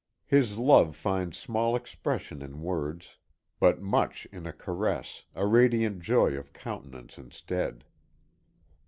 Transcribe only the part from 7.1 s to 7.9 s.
instead.